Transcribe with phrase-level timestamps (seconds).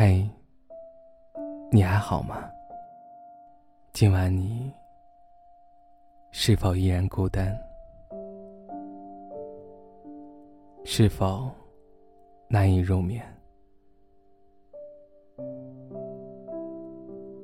[0.00, 0.14] 嗨，
[1.72, 2.48] 你还好吗？
[3.92, 4.70] 今晚你
[6.30, 7.52] 是否依然孤单？
[10.84, 11.50] 是否
[12.46, 13.24] 难以入眠？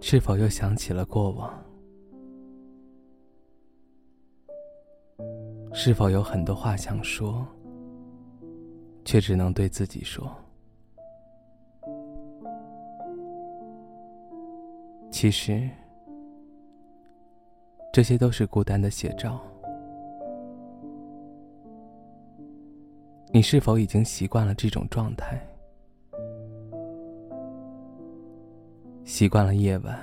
[0.00, 1.56] 是否又想起了过往？
[5.72, 7.46] 是否有很多话想说，
[9.04, 10.28] 却只能对自己说？
[15.10, 15.68] 其实，
[17.92, 19.40] 这些都是孤单的写照。
[23.32, 25.38] 你是否已经习惯了这种状态？
[29.04, 29.98] 习惯了夜晚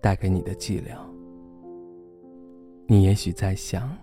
[0.00, 0.96] 带给你的寂寥？
[2.86, 3.96] 你也许在想，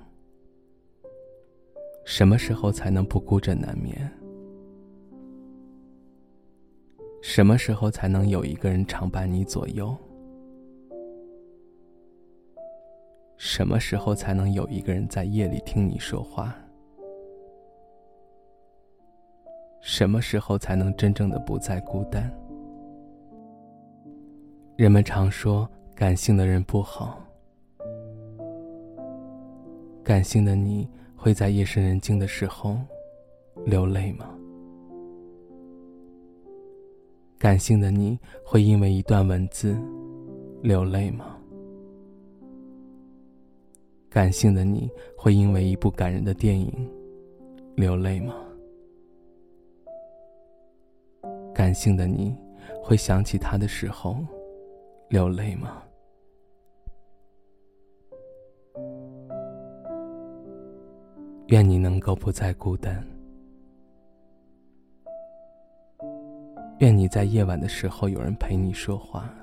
[2.06, 4.09] 什么时候才能不孤枕难眠？
[7.22, 9.96] 什么时候才能有一个人常伴你左右？
[13.38, 16.56] 什么时候才能有一个人在夜里听你说话？
[19.82, 22.32] 什么时候才能真正的不再孤单？
[24.76, 27.20] 人们常说感性的人不好，
[30.04, 32.78] 感性的你会在夜深人静的时候
[33.66, 34.36] 流泪吗？
[37.39, 39.77] 感性的你会因为一段文字
[40.63, 41.38] 流泪吗？
[44.09, 46.71] 感性的你会因为一部感人的电影
[47.75, 48.33] 流泪吗？
[51.53, 52.35] 感性的你
[52.83, 54.17] 会想起他的时候
[55.09, 55.83] 流泪吗？
[61.49, 63.05] 愿你能够不再孤单。
[66.80, 69.33] 愿你在夜晚的时候有人陪你说话。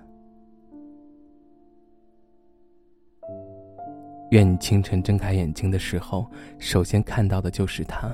[4.30, 6.27] 愿你清晨睁开眼睛的时候，
[6.58, 8.08] 首先看到的就是他。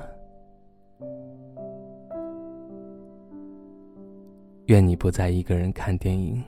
[4.65, 6.43] 愿你不再一个人看电影。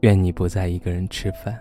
[0.00, 1.58] 愿你不再一个人吃饭。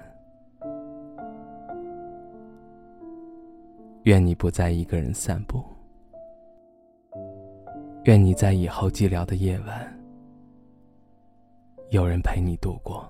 [4.03, 5.64] 愿你不再一个人散步。
[8.06, 10.00] 愿你在以后寂寥的夜晚，
[11.90, 13.04] 有人陪你度过。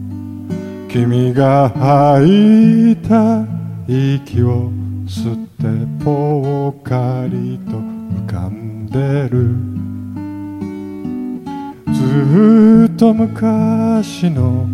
[0.94, 3.43] 君が吐いた
[3.88, 4.71] 息を
[5.09, 5.49] 吸っ
[5.99, 9.59] てぽっかりと浮かんでる
[11.93, 14.69] ずっと昔の